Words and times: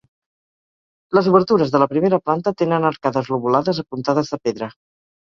Les 1.17 1.29
obertures 1.33 1.75
de 1.77 1.83
la 1.85 1.89
primera 1.93 2.21
planta 2.31 2.57
tenen 2.65 2.91
arcades 2.93 3.33
lobulades 3.37 3.87
apuntades 3.89 4.37
de 4.37 4.45
pedra. 4.49 4.77